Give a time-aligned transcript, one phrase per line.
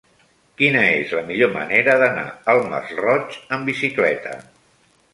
[0.61, 2.25] Quina és la millor manera d'anar
[2.57, 4.39] al Masroig amb bicicleta?